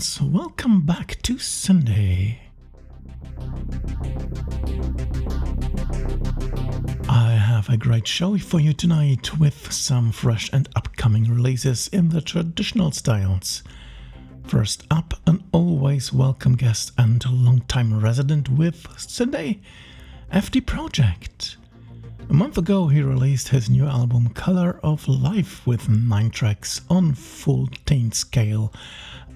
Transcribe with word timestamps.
sounds. 0.00 0.20
Welcome 0.20 0.80
back 0.80 1.22
to 1.22 1.34
syndae. 1.34 2.38
I 7.08 7.32
have 7.32 7.68
a 7.68 7.76
great 7.76 8.06
show 8.06 8.36
for 8.38 8.58
you 8.58 8.72
tonight 8.72 9.38
with 9.38 9.70
some 9.72 10.10
fresh 10.10 10.50
and 10.52 10.68
upcoming 10.74 11.32
releases 11.32 11.88
in 11.88 12.08
the 12.08 12.20
traditional 12.20 12.90
styles. 12.90 13.62
First 14.44 14.84
up, 14.90 15.14
an 15.26 15.44
always 15.52 16.12
welcome 16.12 16.56
guest 16.56 16.92
and 16.98 17.24
long-time 17.30 18.00
resident 18.00 18.48
with 18.48 18.88
syndae, 18.96 19.60
FD 20.32 20.66
Project. 20.66 21.56
A 22.28 22.32
month 22.32 22.58
ago, 22.58 22.88
he 22.88 23.02
released 23.02 23.48
his 23.48 23.68
new 23.70 23.86
album 23.86 24.30
Color 24.30 24.80
of 24.82 25.06
Life 25.06 25.64
with 25.66 25.88
nine 25.88 26.30
tracks 26.30 26.80
on 26.88 27.14
full 27.14 27.68
taint 27.86 28.14
scale, 28.14 28.72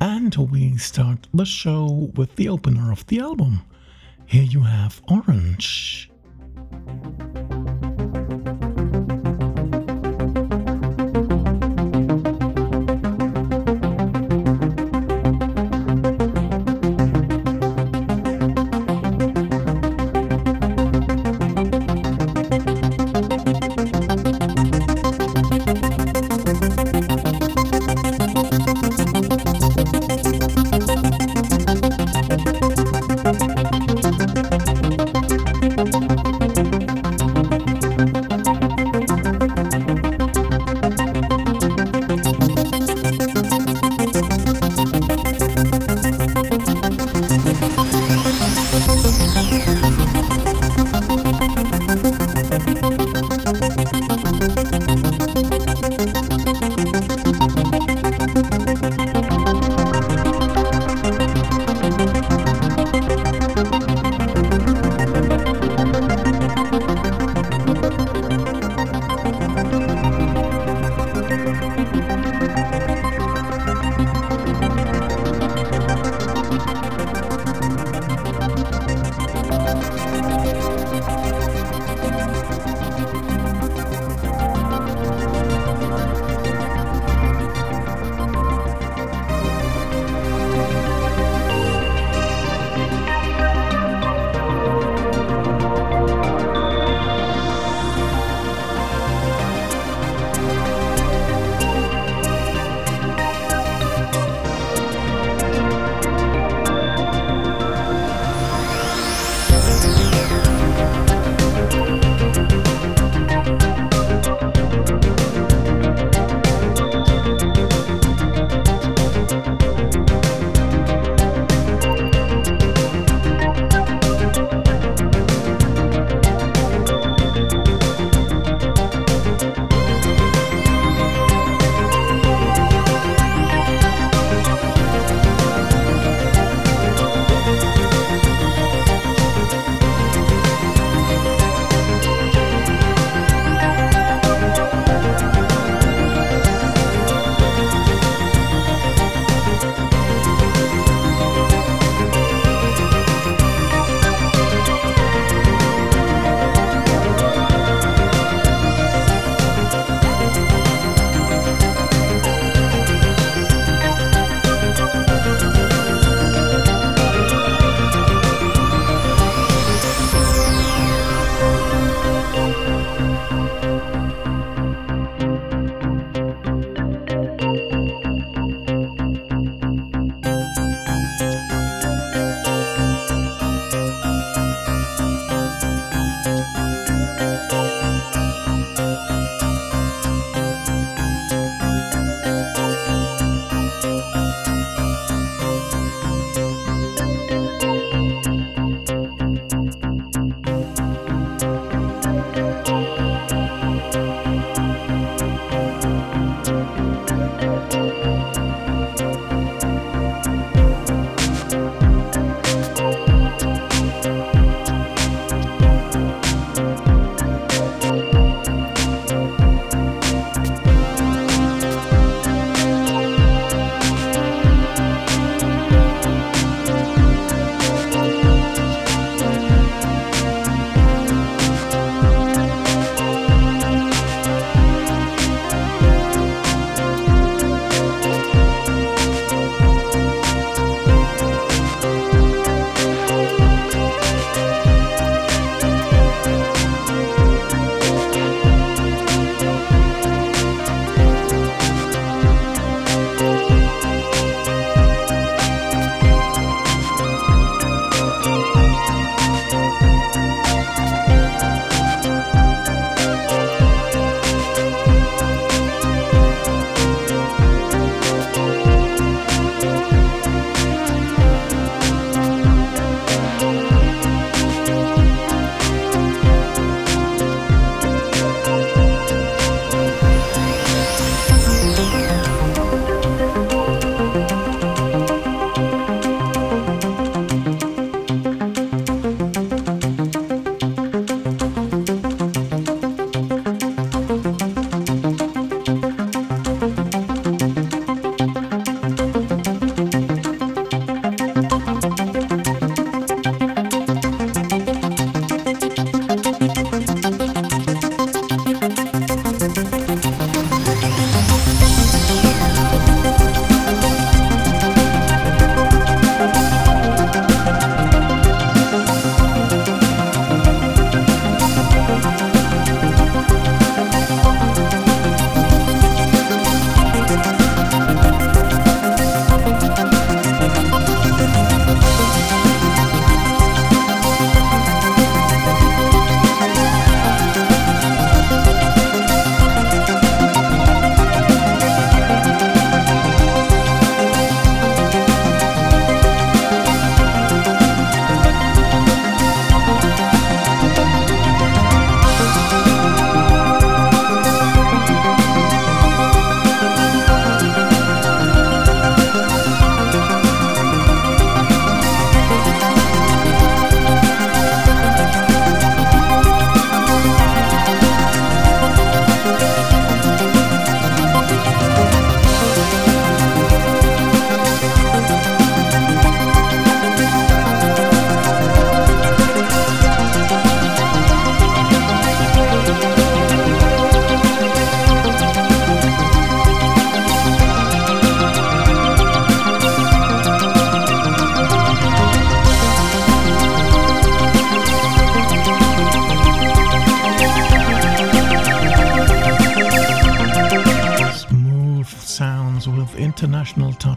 and 0.01 0.35
we 0.51 0.77
start 0.77 1.29
the 1.35 1.45
show 1.45 2.11
with 2.15 2.37
the 2.37 2.49
opener 2.49 2.93
of 2.93 3.07
the 3.07 3.21
album. 3.21 3.63
Here 4.27 4.43
you 4.43 4.63
have 4.63 5.01
Orange. 5.09 6.11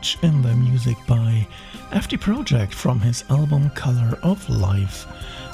In 0.02 0.42
the 0.42 0.56
music 0.56 0.98
by 1.06 1.48
FD 1.92 2.20
Project 2.20 2.74
from 2.74 3.00
his 3.00 3.24
album 3.30 3.70
Color 3.70 4.18
of 4.24 4.50
Life. 4.50 5.06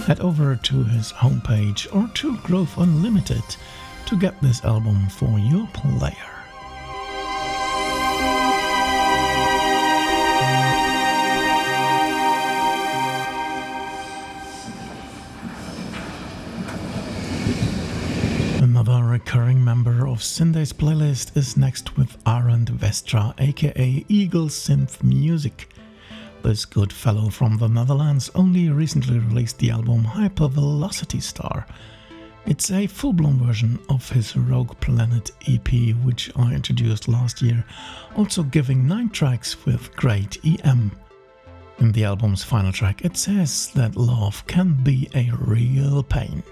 Head 0.05 0.21
over 0.21 0.55
to 0.55 0.83
his 0.85 1.11
homepage 1.11 1.93
or 1.93 2.07
to 2.13 2.37
Groove 2.37 2.77
Unlimited 2.77 3.43
to 4.05 4.17
get 4.17 4.41
this 4.41 4.63
album 4.63 5.09
for 5.09 5.37
your 5.37 5.67
player. 5.73 6.36
Sunday's 20.37 20.71
playlist 20.71 21.35
is 21.35 21.57
next 21.57 21.97
with 21.97 22.15
Arend 22.27 22.67
Westra, 22.79 23.33
aka 23.39 24.05
Eagle 24.07 24.49
Synth 24.49 25.01
Music. 25.01 25.67
This 26.43 26.63
good 26.63 26.93
fellow 26.93 27.31
from 27.31 27.57
the 27.57 27.67
Netherlands 27.67 28.29
only 28.35 28.69
recently 28.69 29.17
released 29.17 29.57
the 29.57 29.71
album 29.71 30.03
Hypervelocity 30.03 31.23
Star. 31.23 31.65
It's 32.45 32.69
a 32.69 32.85
full 32.85 33.13
blown 33.13 33.43
version 33.43 33.79
of 33.89 34.07
his 34.11 34.37
Rogue 34.37 34.79
Planet 34.79 35.31
EP, 35.47 35.95
which 36.05 36.31
I 36.35 36.53
introduced 36.53 37.07
last 37.07 37.41
year, 37.41 37.65
also 38.15 38.43
giving 38.43 38.87
9 38.87 39.09
tracks 39.09 39.65
with 39.65 39.91
great 39.95 40.37
EM. 40.45 40.91
In 41.79 41.91
the 41.93 42.03
album's 42.03 42.43
final 42.43 42.71
track, 42.71 43.03
it 43.03 43.17
says 43.17 43.71
that 43.73 43.95
love 43.95 44.45
can 44.45 44.83
be 44.83 45.09
a 45.15 45.31
real 45.35 46.03
pain. 46.03 46.43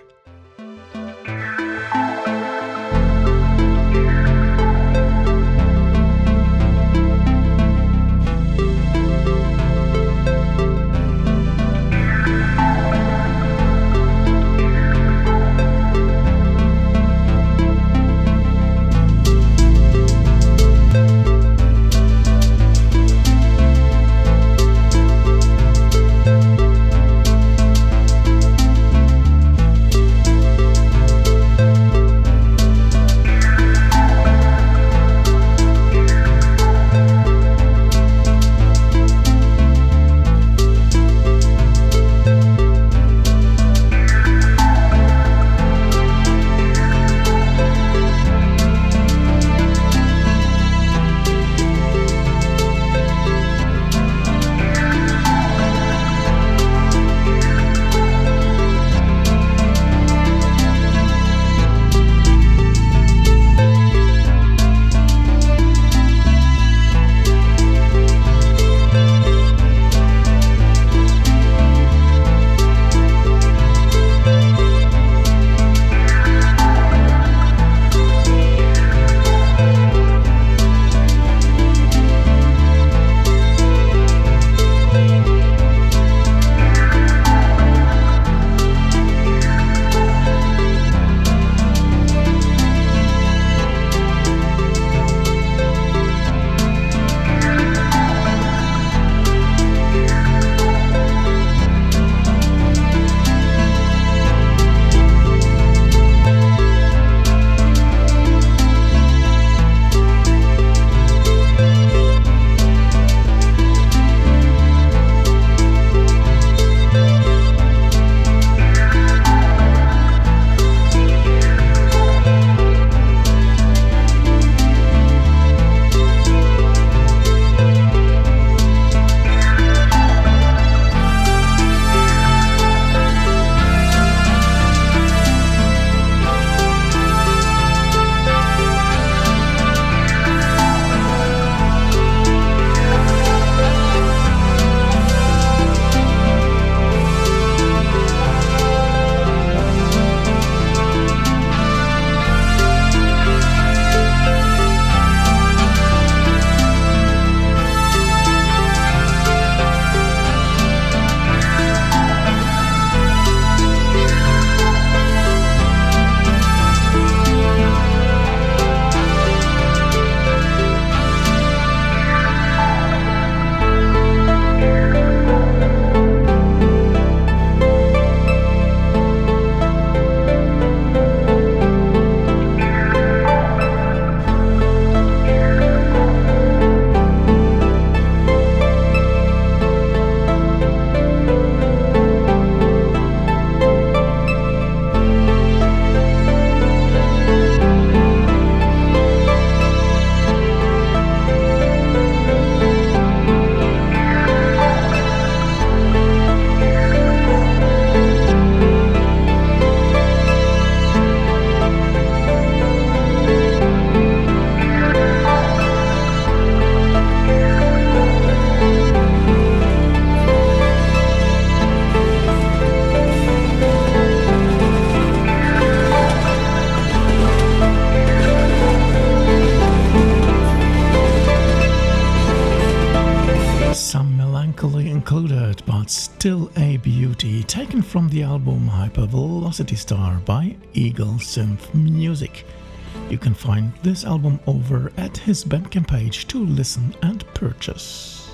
This 243.85 244.03
album 244.03 244.39
over 244.47 244.91
at 244.97 245.15
his 245.15 245.45
Bandcamp 245.45 245.87
page 245.87 246.27
to 246.27 246.43
listen 246.43 246.95
and 247.03 247.23
purchase. 247.35 248.27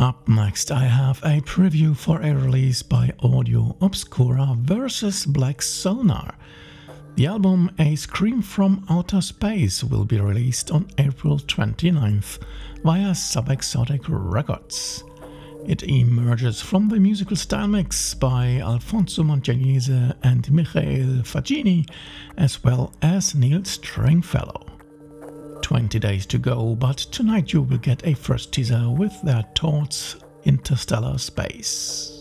Up 0.00 0.28
next, 0.28 0.70
I 0.70 0.84
have 0.84 1.18
a 1.24 1.40
preview 1.40 1.96
for 1.96 2.20
a 2.20 2.32
release 2.32 2.84
by 2.84 3.12
Audio 3.18 3.76
Obscura 3.80 4.54
versus 4.60 5.26
Black 5.26 5.60
Sonar. 5.60 6.36
The 7.16 7.28
album 7.28 7.70
A 7.78 7.96
Scream 7.96 8.42
from 8.42 8.84
Outer 8.90 9.22
Space 9.22 9.82
will 9.82 10.04
be 10.04 10.20
released 10.20 10.70
on 10.70 10.86
April 10.98 11.38
29th 11.38 12.38
via 12.84 13.12
Subexotic 13.12 14.04
Records. 14.06 15.02
It 15.66 15.82
emerges 15.84 16.60
from 16.60 16.90
the 16.90 17.00
musical 17.00 17.36
style 17.36 17.68
mix 17.68 18.12
by 18.12 18.58
Alfonso 18.58 19.22
Montagnese 19.22 19.88
and 20.22 20.52
Michael 20.52 21.22
Fagini, 21.24 21.88
as 22.36 22.62
well 22.62 22.92
as 23.00 23.34
Neil 23.34 23.64
Stringfellow. 23.64 24.66
20 25.62 25.98
days 25.98 26.26
to 26.26 26.36
go, 26.36 26.74
but 26.74 26.98
tonight 26.98 27.50
you 27.50 27.62
will 27.62 27.78
get 27.78 28.06
a 28.06 28.12
first 28.12 28.52
teaser 28.52 28.90
with 28.90 29.18
their 29.22 29.42
Towards 29.54 30.16
Interstellar 30.44 31.16
Space. 31.16 32.12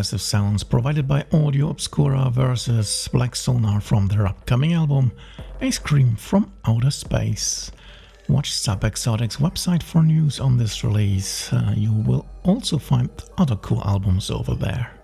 More 0.00 0.04
progressive 0.04 0.22
sounds 0.22 0.64
provided 0.64 1.06
by 1.06 1.26
Audio 1.30 1.68
Obscura 1.68 2.30
versus 2.30 3.06
Black 3.12 3.36
Sonar 3.36 3.82
from 3.82 4.06
their 4.06 4.26
upcoming 4.26 4.72
album, 4.72 5.12
A 5.60 5.70
Scream 5.70 6.16
from 6.16 6.50
Outer 6.64 6.90
Space. 6.90 7.70
Watch 8.26 8.50
Subexotic's 8.50 9.36
website 9.36 9.82
for 9.82 10.02
news 10.02 10.40
on 10.40 10.56
this 10.56 10.82
release. 10.82 11.52
Uh, 11.52 11.74
you 11.76 11.92
will 11.92 12.26
also 12.44 12.78
find 12.78 13.10
other 13.36 13.56
cool 13.56 13.82
albums 13.84 14.30
over 14.30 14.54
there. 14.54 14.99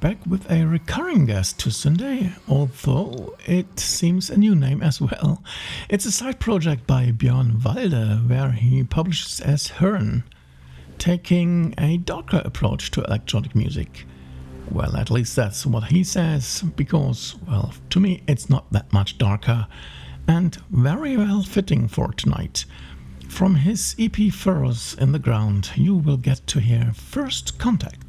Back 0.00 0.26
with 0.26 0.50
a 0.50 0.66
recurring 0.66 1.24
guest 1.24 1.58
to 1.60 1.70
syndae, 1.70 2.32
although 2.48 3.34
it 3.46 3.80
seems 3.80 4.28
a 4.28 4.36
new 4.36 4.54
name 4.54 4.82
as 4.82 5.00
well. 5.00 5.42
It's 5.88 6.04
a 6.04 6.12
side 6.12 6.38
project 6.38 6.86
by 6.86 7.12
Björn 7.12 7.64
Walde, 7.64 8.28
where 8.28 8.50
he 8.50 8.84
publishes 8.84 9.40
as 9.40 9.68
Hyrn, 9.68 10.24
taking 10.98 11.74
a 11.78 11.96
darker 11.96 12.42
approach 12.44 12.90
to 12.92 13.04
electronic 13.04 13.54
music. 13.54 14.06
Well, 14.70 14.96
at 14.96 15.10
least 15.10 15.34
that's 15.34 15.64
what 15.64 15.84
he 15.84 16.04
says, 16.04 16.62
because, 16.76 17.36
well, 17.48 17.72
to 17.90 17.98
me 17.98 18.22
it's 18.28 18.50
not 18.50 18.70
that 18.72 18.92
much 18.92 19.18
darker, 19.18 19.66
and 20.28 20.56
very 20.70 21.16
well 21.16 21.42
fitting 21.42 21.88
for 21.88 22.12
tonight. 22.12 22.66
From 23.28 23.54
his 23.54 23.96
EP 23.98 24.32
Furrows 24.32 24.94
in 25.00 25.12
the 25.12 25.18
Ground, 25.18 25.70
you 25.74 25.94
will 25.96 26.18
get 26.18 26.46
to 26.48 26.60
hear 26.60 26.92
First 26.94 27.58
Contact. 27.58 28.05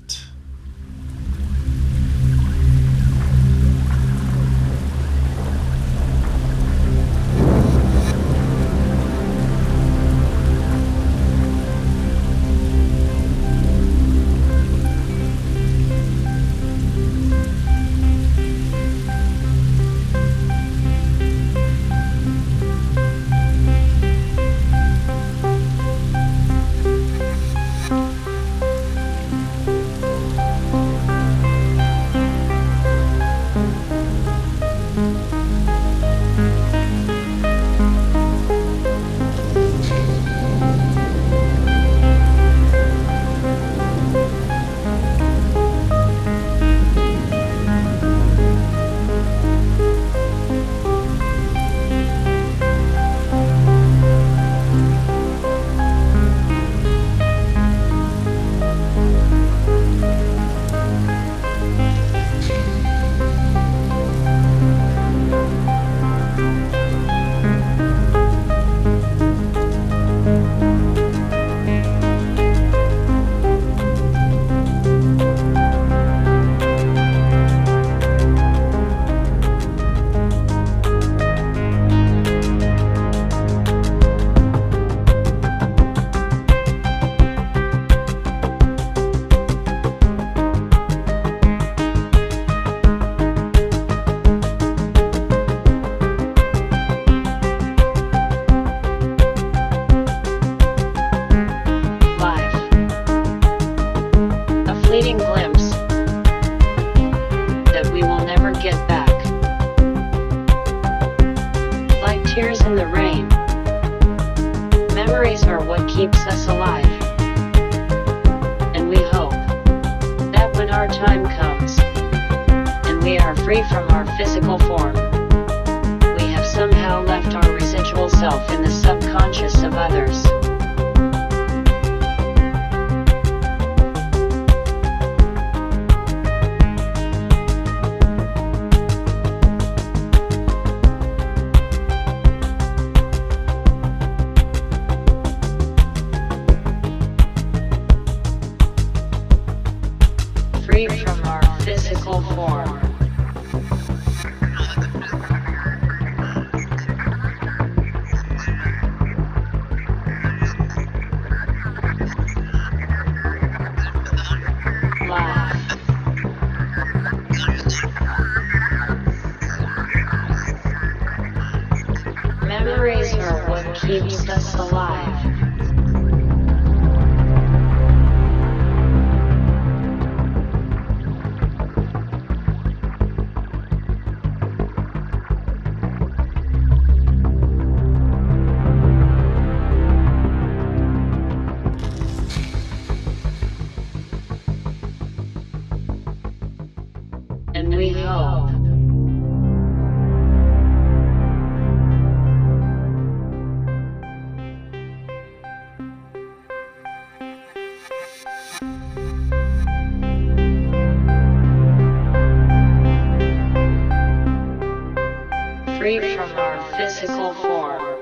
physical 216.99 217.33
form. 217.35 217.96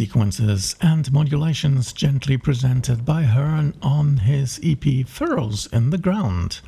Sequences 0.00 0.76
and 0.80 1.12
modulations 1.12 1.92
gently 1.92 2.38
presented 2.38 3.04
by 3.04 3.24
Hyrn 3.24 3.74
on 3.82 4.16
his 4.16 4.58
EP 4.64 5.06
Furrows 5.06 5.66
in 5.74 5.90
the 5.90 5.98
Ground. 5.98 6.60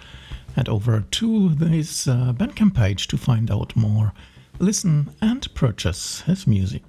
Head 0.54 0.68
over 0.68 1.00
to 1.00 1.48
his 1.48 2.06
uh, 2.06 2.34
Bandcamp 2.36 2.74
page 2.74 3.08
to 3.08 3.16
find 3.16 3.50
out 3.50 3.74
more, 3.74 4.12
listen 4.58 5.14
and 5.22 5.48
purchase 5.54 6.20
his 6.20 6.46
music. 6.46 6.82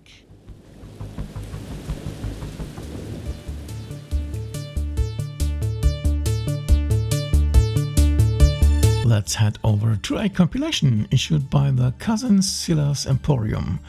Let's 9.06 9.36
head 9.36 9.60
over 9.64 9.96
to 9.96 10.18
a 10.18 10.28
compilation 10.28 11.08
issued 11.10 11.50
by 11.50 11.72
the 11.72 11.94
Cousin 12.00 12.42
Silas 12.42 13.06
Emporium 13.06 13.80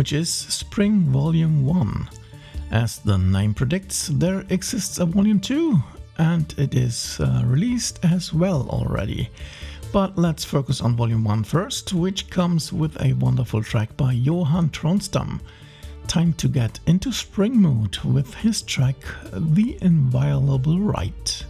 which 0.00 0.14
is 0.14 0.32
Spring 0.32 1.02
Volume 1.12 1.66
1. 1.66 2.08
As 2.70 3.00
the 3.00 3.18
name 3.18 3.52
predicts, 3.52 4.06
there 4.06 4.46
exists 4.48 4.98
a 4.98 5.04
Volume 5.04 5.38
2, 5.38 5.78
and 6.16 6.54
it 6.56 6.74
is 6.74 7.20
uh, 7.20 7.42
released 7.44 8.02
as 8.02 8.32
well 8.32 8.66
already. 8.70 9.28
But 9.92 10.16
let's 10.16 10.42
focus 10.42 10.80
on 10.80 10.96
Volume 10.96 11.22
1 11.22 11.44
first, 11.44 11.92
which 11.92 12.30
comes 12.30 12.72
with 12.72 12.98
a 13.02 13.12
wonderful 13.12 13.62
track 13.62 13.94
by 13.98 14.12
Johan 14.12 14.70
Tronestam. 14.70 15.38
Time 16.06 16.32
to 16.32 16.48
get 16.48 16.80
into 16.86 17.12
spring 17.12 17.56
mood 17.56 17.98
with 18.02 18.32
his 18.32 18.62
track 18.62 18.96
The 19.34 19.76
Inviolable 19.82 20.80
Right. 20.80 21.44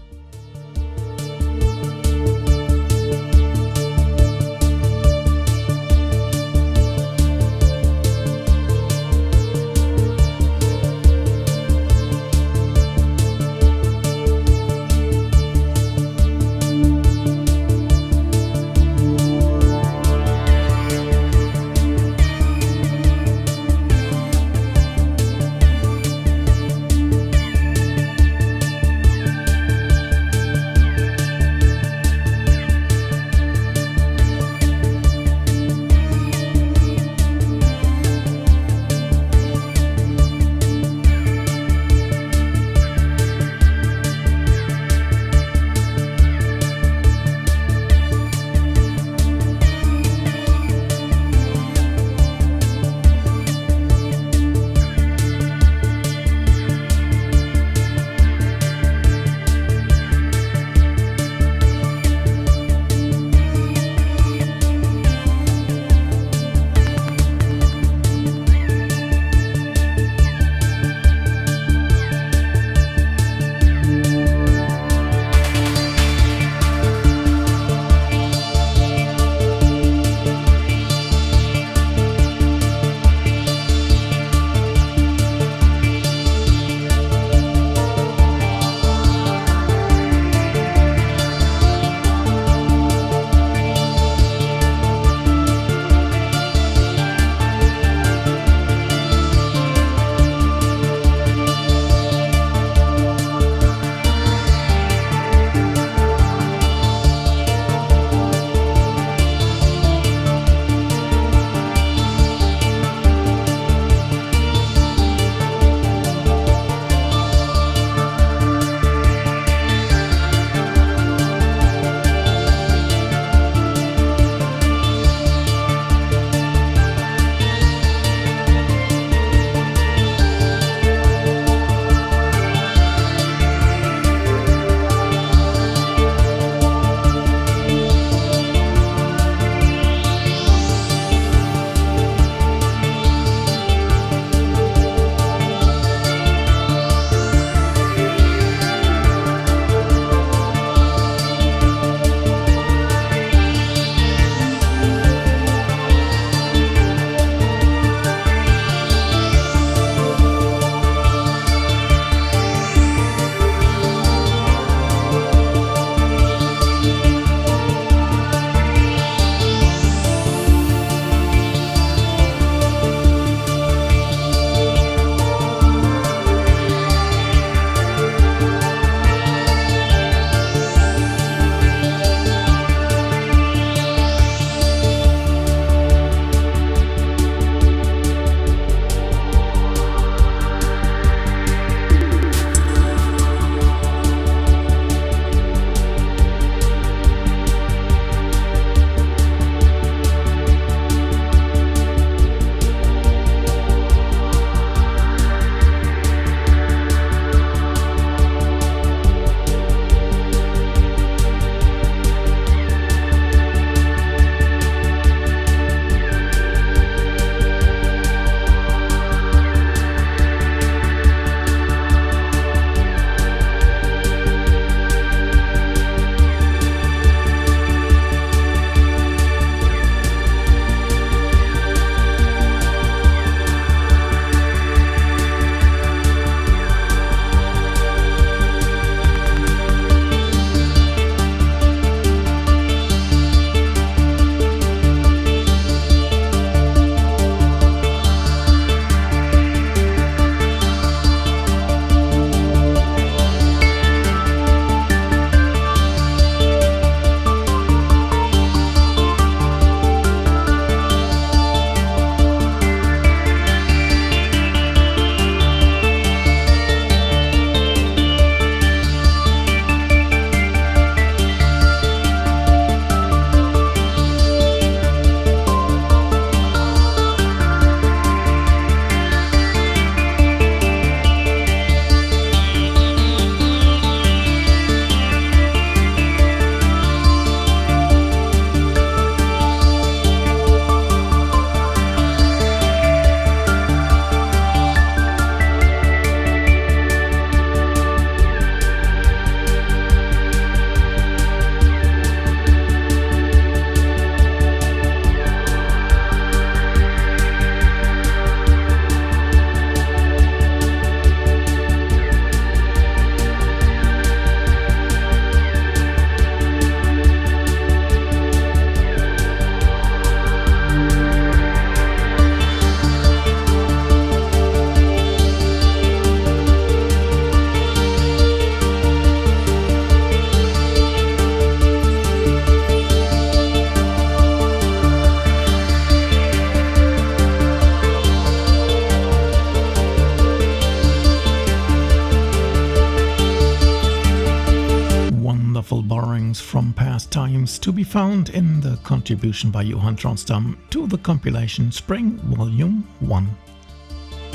Found 347.90 348.28
in 348.28 348.60
the 348.60 348.78
contribution 348.84 349.50
by 349.50 349.62
Johan 349.62 349.96
Tronestam 349.96 350.56
to 350.70 350.86
the 350.86 350.98
compilation 350.98 351.72
Spring 351.72 352.18
Volume 352.18 352.86
1. 353.00 353.28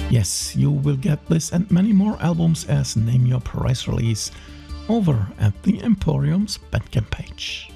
Yes, 0.10 0.58
you 0.58 0.72
will 0.72 0.98
get 0.98 1.26
this 1.30 1.54
and 1.54 1.72
many 1.72 1.94
more 1.94 2.22
albums 2.22 2.66
as 2.66 2.98
Name 2.98 3.26
Your 3.26 3.40
Price 3.40 3.88
release 3.88 4.30
over 4.90 5.26
at 5.40 5.54
the 5.64 5.82
Emporium's 5.82 6.60
Bandcamp 6.70 7.10
page. 7.12 7.72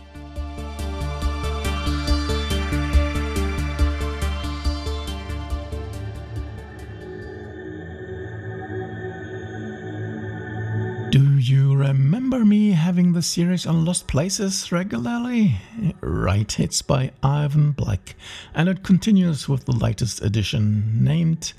Remember 12.39 12.55
me 12.55 12.71
having 12.71 13.11
the 13.11 13.21
series 13.21 13.65
on 13.65 13.83
Lost 13.83 14.07
Places 14.07 14.71
regularly? 14.71 15.57
Right, 15.99 16.57
it's 16.57 16.81
by 16.81 17.11
Ivan 17.21 17.71
Black, 17.71 18.15
and 18.55 18.69
it 18.69 18.81
continues 18.81 19.49
with 19.49 19.65
the 19.65 19.73
latest 19.73 20.21
edition 20.21 21.03
named 21.03 21.51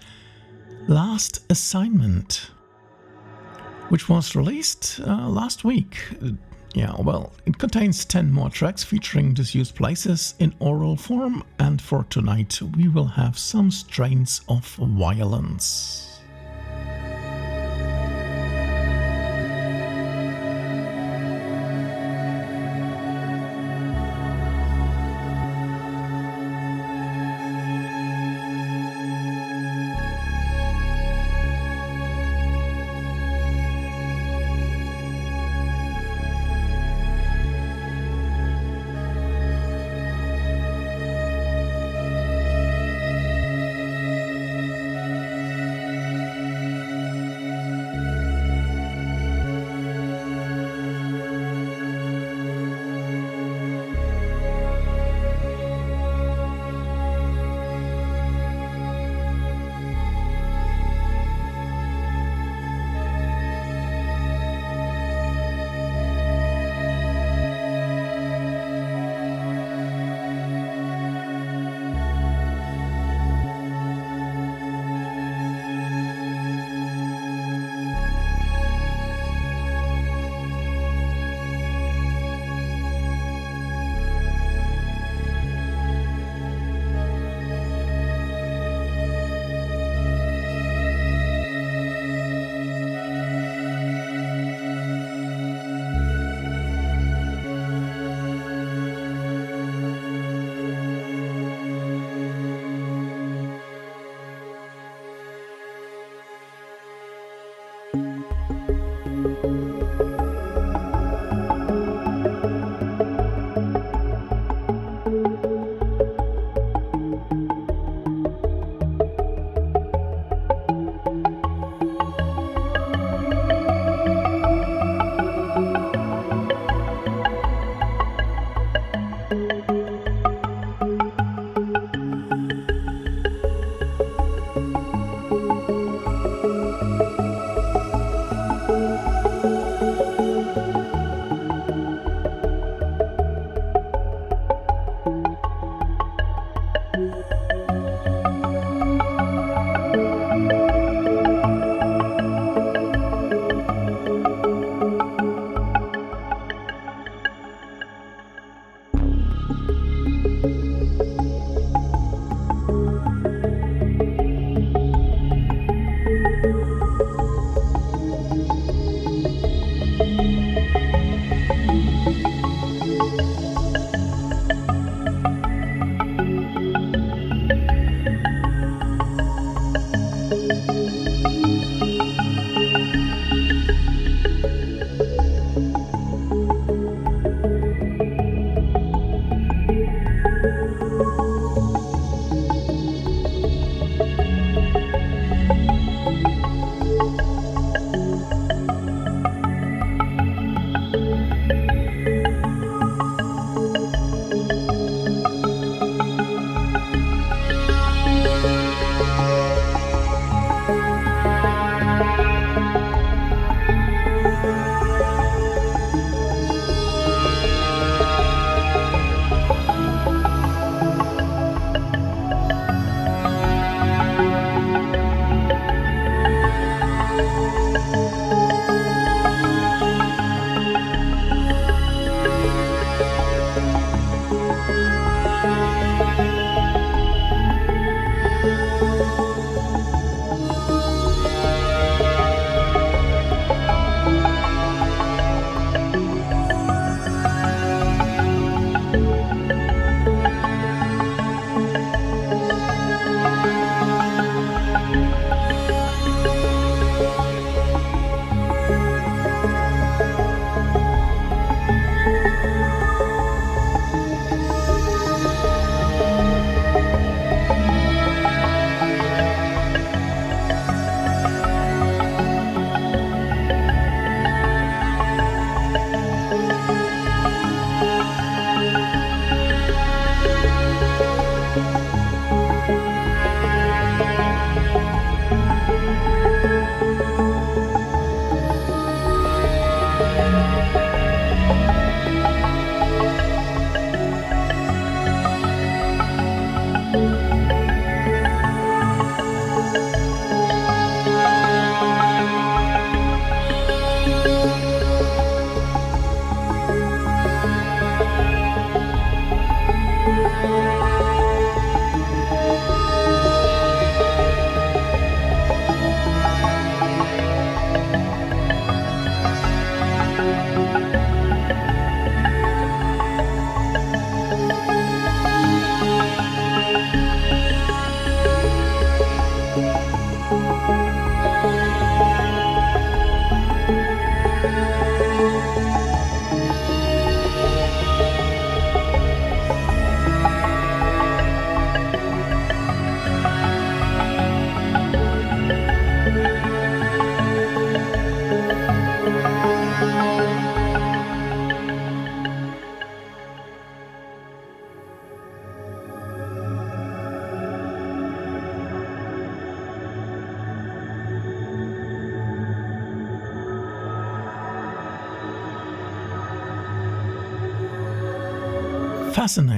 Last 0.88 1.44
Assignment, 1.50 2.50
which 3.90 4.08
was 4.08 4.34
released 4.34 5.00
uh, 5.06 5.28
last 5.28 5.64
week. 5.64 5.98
Yeah, 6.72 6.94
well, 6.98 7.34
it 7.44 7.58
contains 7.58 8.06
10 8.06 8.32
more 8.32 8.48
tracks 8.48 8.82
featuring 8.82 9.34
disused 9.34 9.74
places 9.74 10.32
in 10.38 10.54
aural 10.60 10.96
form, 10.96 11.44
and 11.58 11.82
for 11.82 12.04
tonight 12.04 12.58
we 12.74 12.88
will 12.88 13.04
have 13.04 13.38
some 13.38 13.70
strains 13.70 14.40
of 14.48 14.64
violence. 14.76 16.09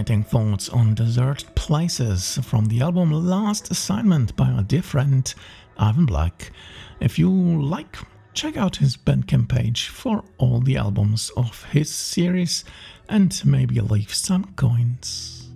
Fascinating 0.03 0.25
thoughts 0.25 0.69
on 0.69 0.95
deserted 0.97 1.55
places 1.55 2.37
from 2.43 2.67
the 2.67 2.81
album 2.81 3.13
Last 3.13 3.71
Assignment 3.71 4.35
by 4.35 4.51
our 4.51 4.65
dear 4.65 4.83
friend 4.83 5.33
Ivan 5.79 6.07
Black. 6.07 6.51
If 6.99 7.21
you 7.21 7.31
like, 7.31 7.97
check 8.35 8.57
out 8.57 8.75
his 8.75 8.97
Bandcamp 8.97 9.49
page 9.49 9.87
for 9.87 10.25
all 10.39 10.59
the 10.59 10.77
albums 10.77 11.31
of 11.37 11.67
his 11.67 11.89
series 11.89 12.65
and 13.09 13.41
maybe 13.45 13.81
leave 13.81 14.13
some 14.13 14.53
coins. 14.57 15.51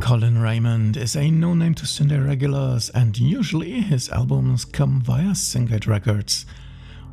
Colin 0.00 0.38
Rayment 0.38 0.96
is 0.96 1.14
a 1.14 1.30
no 1.30 1.54
name 1.54 1.74
to 1.74 1.86
syndae 1.86 2.26
regulars, 2.26 2.90
and 2.90 3.16
usually 3.16 3.82
his 3.82 4.08
albums 4.08 4.64
come 4.64 5.00
via 5.00 5.30
SynGate 5.36 5.86
Records. 5.86 6.44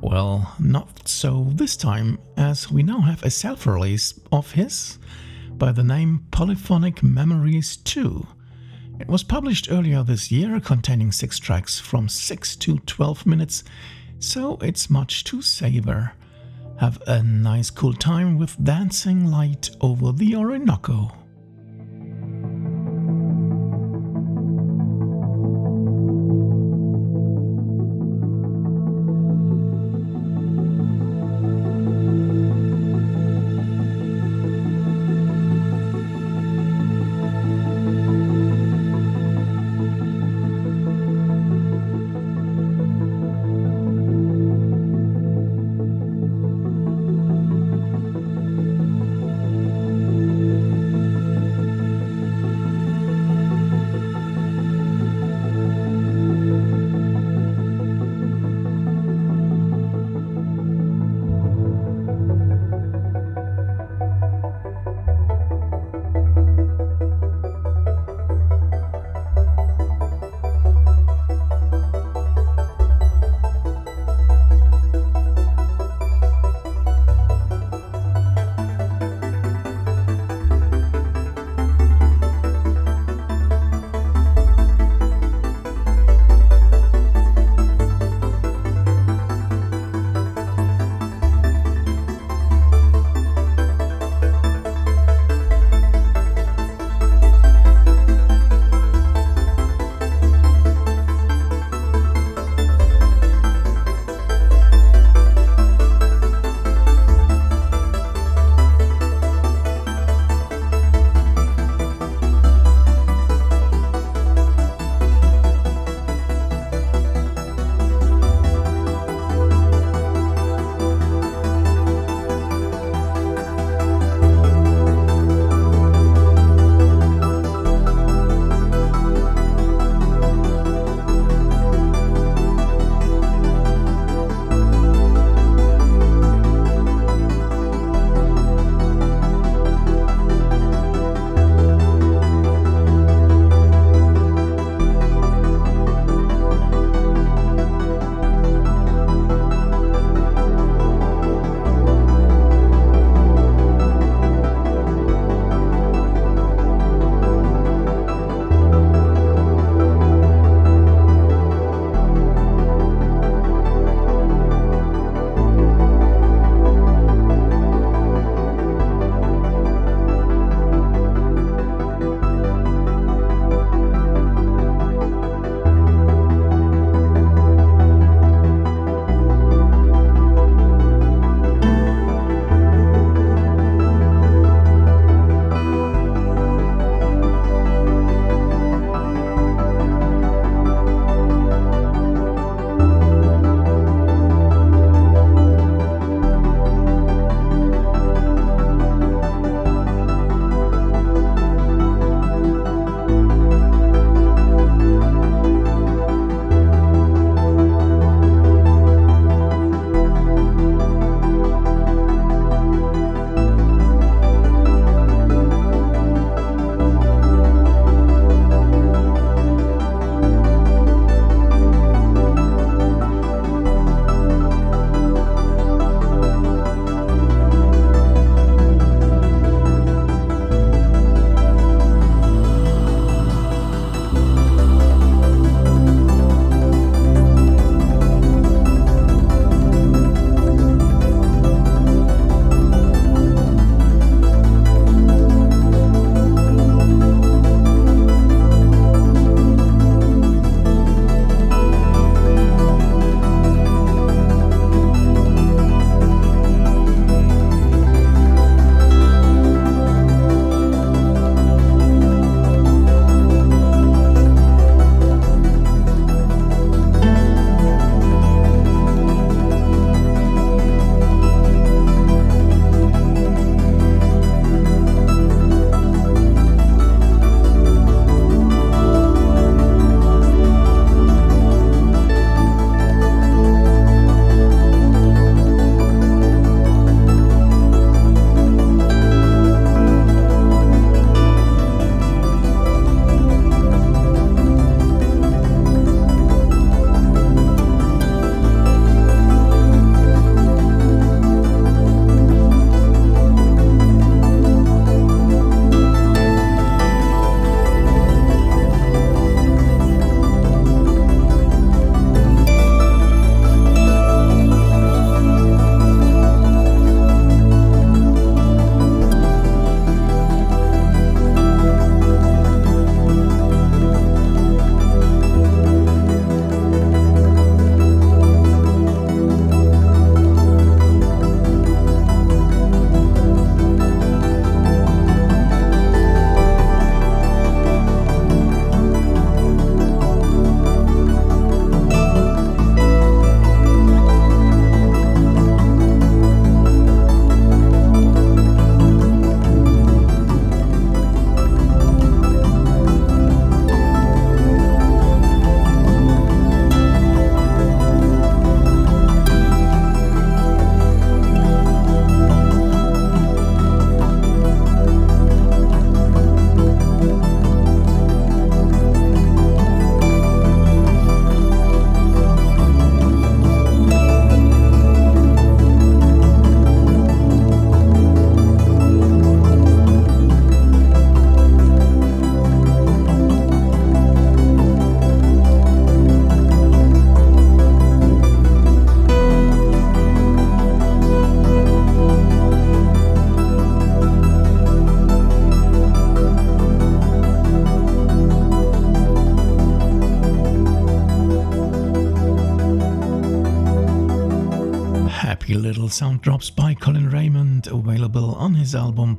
Well, 0.01 0.55
not 0.59 1.07
so 1.07 1.45
this 1.51 1.77
time, 1.77 2.17
as 2.35 2.71
we 2.71 2.81
now 2.81 3.01
have 3.01 3.21
a 3.21 3.29
self 3.29 3.67
release 3.67 4.19
of 4.31 4.51
his 4.51 4.97
by 5.51 5.71
the 5.71 5.83
name 5.83 6.25
Polyphonic 6.31 7.03
Memories 7.03 7.77
2. 7.77 8.25
It 8.99 9.07
was 9.07 9.23
published 9.23 9.71
earlier 9.71 10.01
this 10.01 10.31
year, 10.31 10.59
containing 10.59 11.11
six 11.11 11.37
tracks 11.37 11.79
from 11.79 12.09
6 12.09 12.55
to 12.57 12.79
12 12.79 13.27
minutes, 13.27 13.63
so 14.17 14.57
it's 14.61 14.89
much 14.89 15.23
to 15.25 15.41
savor. 15.43 16.13
Have 16.79 16.99
a 17.05 17.21
nice 17.21 17.69
cool 17.69 17.93
time 17.93 18.39
with 18.39 18.63
Dancing 18.63 19.29
Light 19.29 19.69
over 19.81 20.11
the 20.11 20.35
Orinoco. 20.35 21.15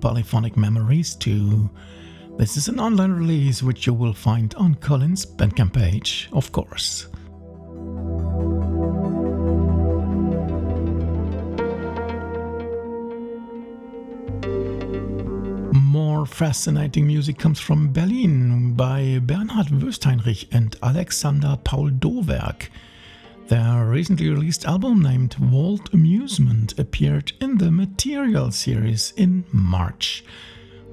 Polyphonic 0.03 0.57
Memories 0.57 1.15
2. 1.15 1.71
This 2.37 2.57
is 2.57 2.67
an 2.67 2.81
online 2.81 3.13
release 3.13 3.63
which 3.63 3.87
you 3.87 3.95
will 3.95 4.13
find 4.13 4.53
on 4.57 4.75
Colin's 4.75 5.25
Bandcamp 5.25 5.75
page, 5.75 6.29
of 6.33 6.51
course. 6.51 7.07
More 15.73 16.27
fascinating 16.27 17.07
music 17.07 17.39
comes 17.39 17.61
from 17.61 17.93
Berlin 17.93 18.75
by 18.75 19.21
Bernhard 19.23 19.69
Wöstheinrich 19.69 20.49
and 20.51 20.75
Alexander 20.83 21.57
Paul 21.63 21.91
Dowerk. 21.91 22.71
Their 23.53 23.85
recently 23.85 24.31
released 24.31 24.65
album 24.65 25.03
named 25.03 25.35
Vault 25.35 25.93
Amusement 25.93 26.79
appeared 26.79 27.33
in 27.39 27.59
the 27.59 27.71
Material 27.71 28.51
series 28.51 29.13
in 29.19 29.45
March. 29.53 30.25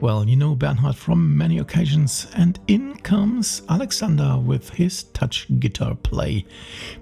Well, 0.01 0.27
you 0.27 0.35
know 0.35 0.55
Bernhard 0.55 0.97
from 0.97 1.37
many 1.37 1.59
occasions, 1.59 2.27
and 2.35 2.59
in 2.67 2.97
comes 2.97 3.61
Alexander 3.69 4.37
with 4.37 4.71
his 4.71 5.03
touch 5.03 5.47
guitar 5.61 5.95
play. 5.95 6.45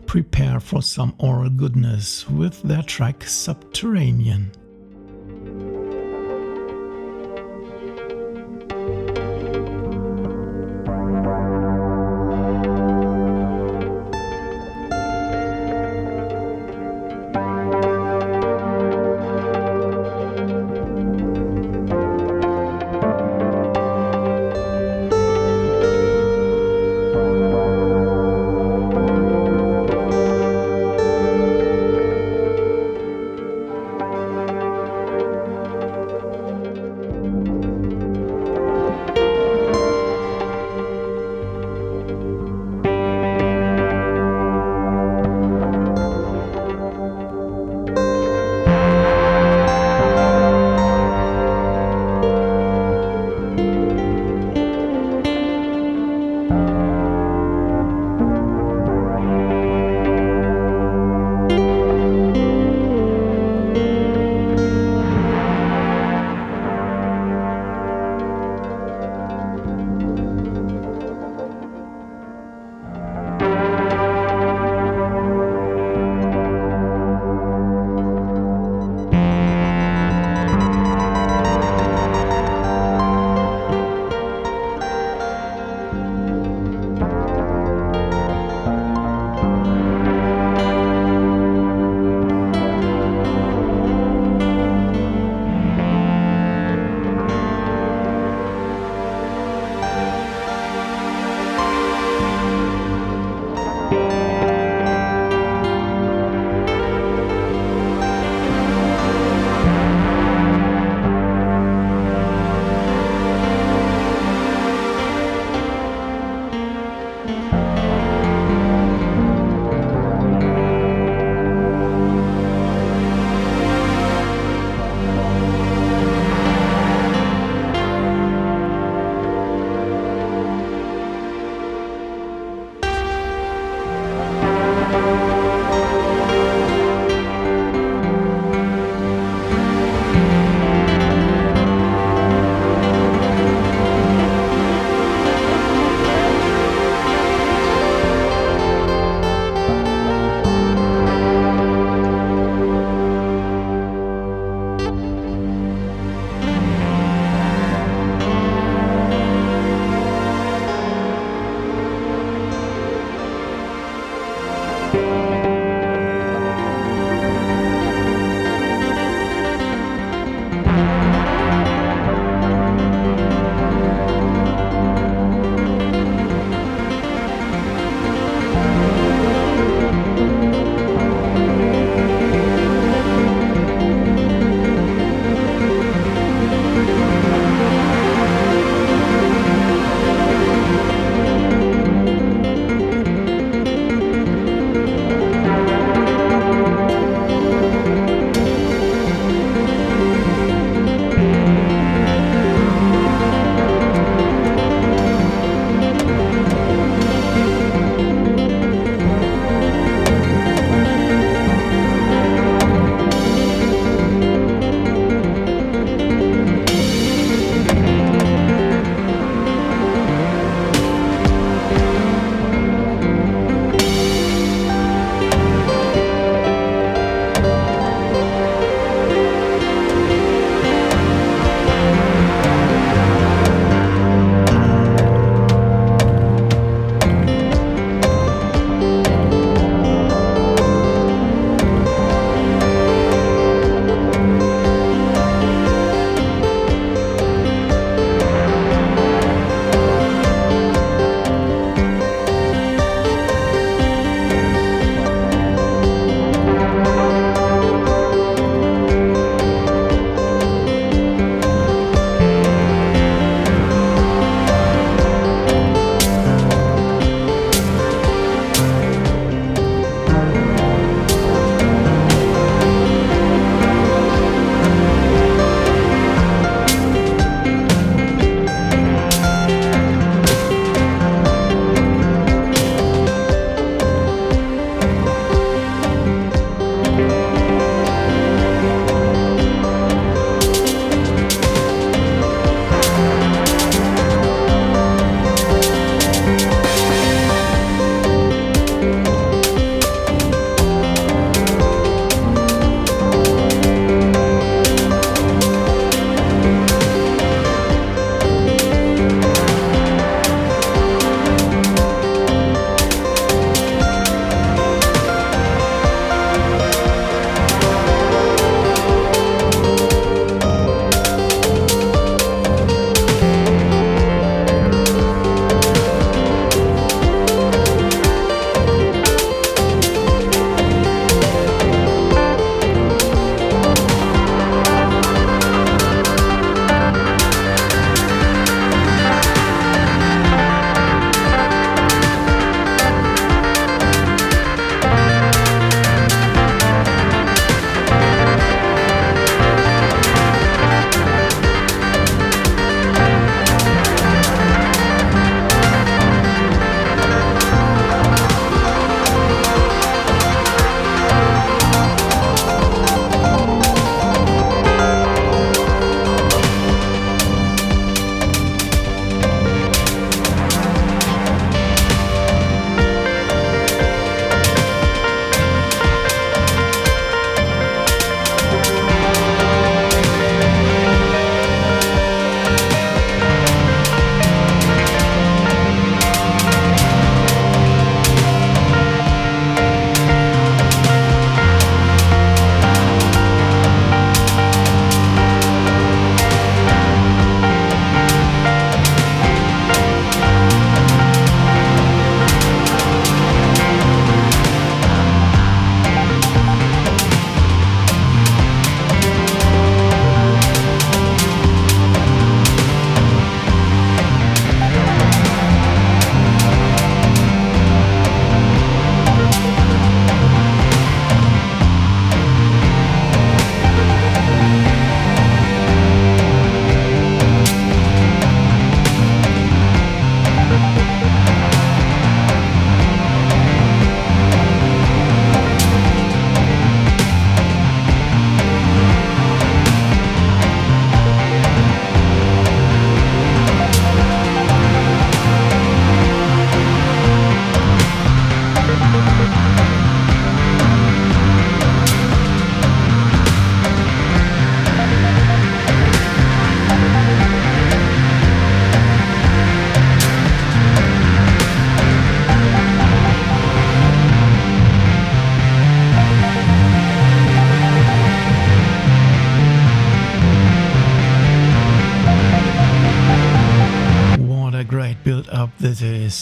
Prepare 0.05 0.59
for 0.59 0.83
some 0.83 1.15
aural 1.17 1.49
goodness 1.49 2.29
with 2.29 2.61
their 2.61 2.83
track 2.83 3.23
Subterranean. 3.23 4.51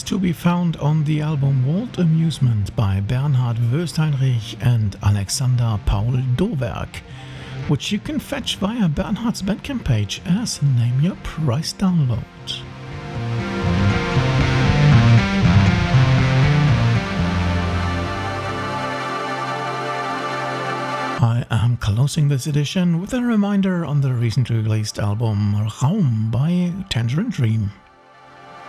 To 0.06 0.20
be 0.20 0.32
found 0.32 0.76
on 0.76 1.02
the 1.02 1.20
album 1.20 1.64
Vault 1.64 1.98
Amusement 1.98 2.74
by 2.76 3.00
Bernhard 3.00 3.56
Wöstheinrich 3.56 4.56
and 4.64 4.96
Alexander 5.02 5.80
Paul 5.84 6.12
Dowerk, 6.36 6.98
which 7.66 7.90
you 7.90 7.98
can 7.98 8.20
fetch 8.20 8.54
via 8.56 8.88
Bernhard's 8.88 9.42
Bandcamp 9.42 9.84
page 9.84 10.22
as 10.24 10.62
Name 10.62 11.00
Your 11.00 11.16
Price 11.24 11.72
download. 11.72 12.22
I 21.20 21.44
am 21.50 21.78
closing 21.78 22.28
this 22.28 22.46
edition 22.46 23.00
with 23.00 23.12
a 23.12 23.22
reminder 23.22 23.84
on 23.84 24.02
the 24.02 24.14
recently 24.14 24.58
released 24.58 25.00
album 25.00 25.56
Raum 25.56 26.30
by 26.30 26.72
Tangerine 26.90 27.30
Dream. 27.30 27.72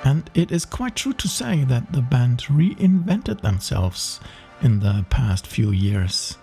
And 0.03 0.29
it 0.33 0.51
is 0.51 0.65
quite 0.65 0.95
true 0.95 1.13
to 1.13 1.27
say 1.27 1.63
that 1.65 1.91
the 1.91 2.01
band 2.01 2.39
reinvented 2.49 3.41
themselves 3.41 4.19
in 4.61 4.79
the 4.79 5.05
past 5.09 5.45
few 5.47 5.71
years. 5.71 6.37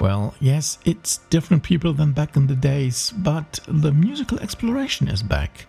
Well, 0.00 0.34
yes, 0.40 0.78
it's 0.84 1.18
different 1.28 1.62
people 1.62 1.92
than 1.92 2.12
back 2.12 2.36
in 2.36 2.46
the 2.46 2.56
days, 2.56 3.12
but 3.16 3.60
the 3.68 3.92
musical 3.92 4.40
exploration 4.40 5.08
is 5.08 5.22
back. 5.22 5.66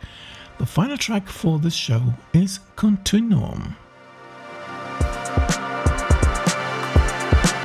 The 0.58 0.66
final 0.66 0.98
track 0.98 1.28
for 1.28 1.60
this 1.60 1.74
show 1.74 2.02
is 2.34 2.60
Continuum. 2.76 3.76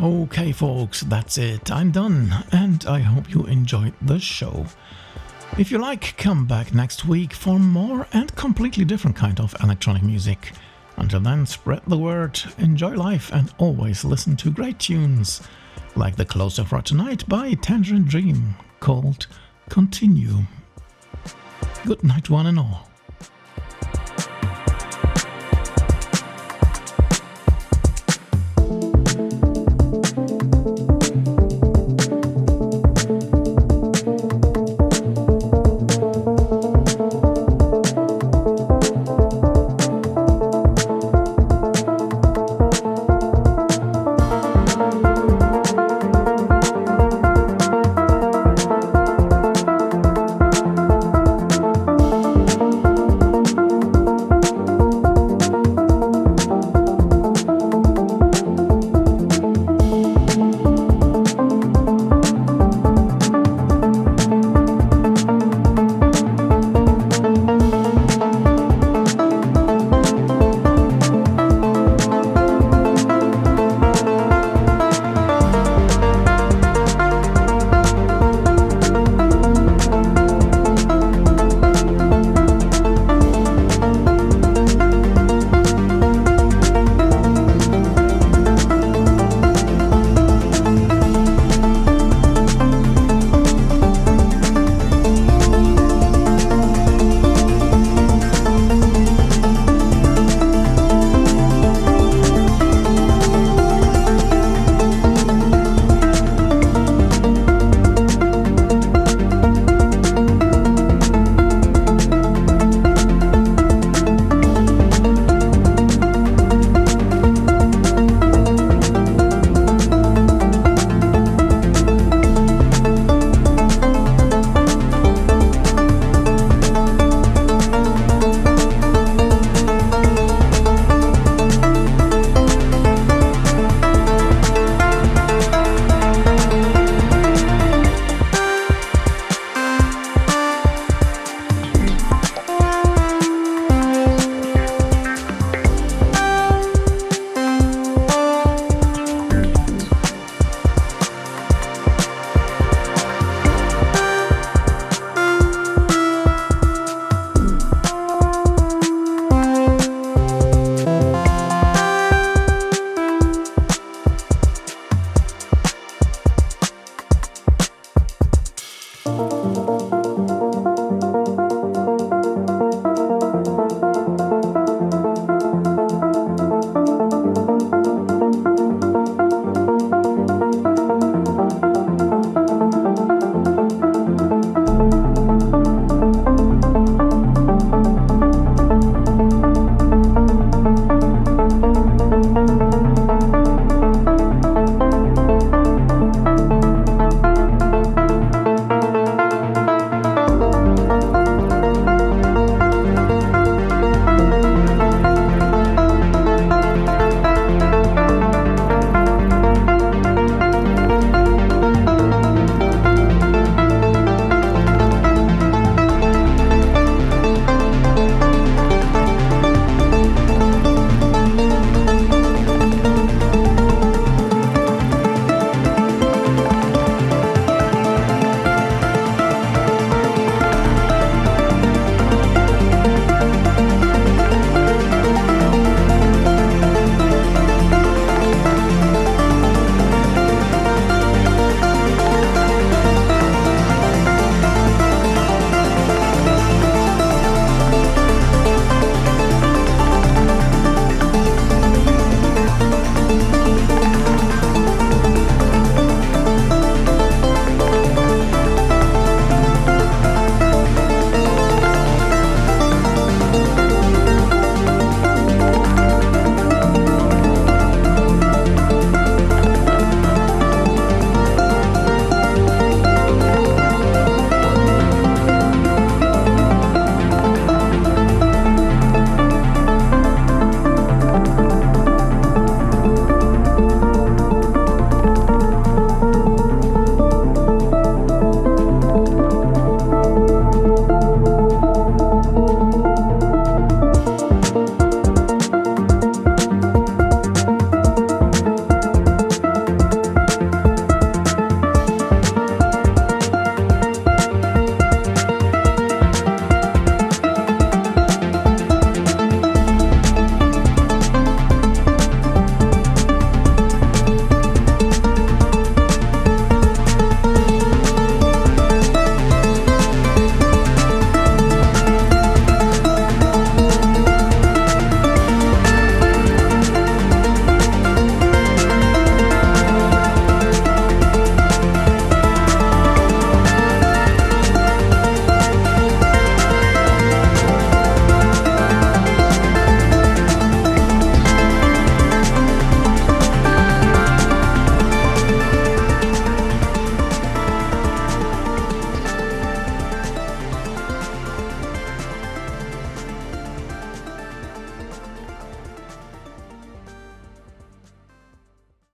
Okay, 0.01 0.53
folks, 0.53 1.01
that's 1.03 1.38
it. 1.38 1.70
I'm 1.70 1.90
done, 1.90 2.44
and 2.53 2.84
I 2.86 2.99
hope 3.01 3.30
you 3.32 3.44
enjoyed 3.44 3.94
the 4.03 4.18
show. 4.18 4.66
If 5.59 5.70
you 5.70 5.78
like, 5.78 6.18
come 6.18 6.44
back 6.44 6.74
next 6.74 7.07
week 7.07 7.32
for 7.32 7.59
more 7.59 8.07
and 8.12 8.34
completely 8.36 8.84
different 8.84 9.16
kind 9.16 9.40
of 9.40 9.54
electronic 9.62 10.02
music. 10.02 10.52
Until 10.98 11.20
then, 11.20 11.46
spread 11.46 11.80
the 11.86 11.96
word, 11.96 12.38
enjoy 12.59 12.94
life, 12.94 13.32
and 13.32 13.50
always 13.57 14.04
listen 14.04 14.36
to 14.36 14.50
great 14.50 14.78
tunes, 14.78 15.40
like 15.94 16.14
the 16.14 16.26
closer 16.26 16.62
for 16.62 16.82
tonight 16.82 17.26
by 17.26 17.54
Tangerine 17.54 18.04
Dream, 18.04 18.54
called 18.80 19.28
Continuum. 19.70 20.46
Good 21.86 22.04
night, 22.04 22.28
one 22.28 22.48
and 22.48 22.59
all. 22.59 22.90